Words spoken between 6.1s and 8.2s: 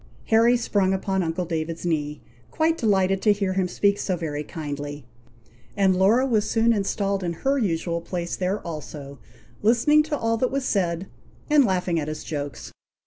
was soon installed in her usual